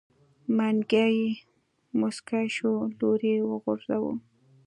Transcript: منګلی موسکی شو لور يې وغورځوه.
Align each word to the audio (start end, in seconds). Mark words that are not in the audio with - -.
منګلی 0.57 1.27
موسکی 1.99 2.45
شو 2.55 2.73
لور 2.97 3.19
يې 3.29 3.37
وغورځوه. 3.49 4.13